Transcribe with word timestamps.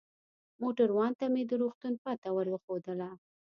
موټروان 0.61 1.11
ته 1.19 1.25
مې 1.33 1.43
د 1.49 1.51
روغتون 1.61 1.93
پته 2.03 2.29
ور 2.33 2.47
وښودل. 2.51 2.99